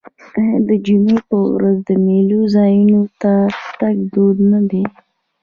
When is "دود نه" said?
4.13-4.59